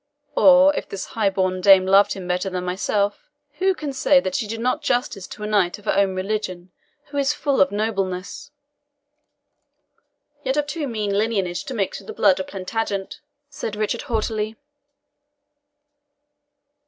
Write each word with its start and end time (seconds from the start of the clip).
Or, 0.35 0.73
if 0.75 0.89
this 0.89 1.05
high 1.13 1.29
born 1.29 1.61
dame 1.61 1.85
loved 1.85 2.13
him 2.13 2.27
better 2.27 2.49
than 2.49 2.65
myself, 2.65 3.29
who 3.59 3.75
can 3.75 3.93
say 3.93 4.19
that 4.19 4.33
she 4.33 4.47
did 4.47 4.59
not 4.59 4.81
justice 4.81 5.27
to 5.27 5.43
a 5.43 5.45
knight 5.45 5.77
of 5.77 5.85
her 5.85 5.93
own 5.95 6.15
religion, 6.15 6.71
who 7.09 7.17
is 7.17 7.33
full 7.35 7.61
of 7.61 7.71
nobleness?" 7.71 8.49
"Yet 10.43 10.57
of 10.57 10.65
too 10.65 10.87
mean 10.87 11.15
lineage 11.15 11.65
to 11.65 11.75
mix 11.75 11.99
with 11.99 12.07
the 12.07 12.13
blood 12.13 12.39
of 12.39 12.47
Plantagenet," 12.47 13.19
said 13.51 13.75
Richard 13.75 14.01
haughtily. 14.09 14.55